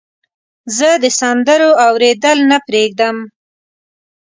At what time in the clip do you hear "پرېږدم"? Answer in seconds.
2.67-3.17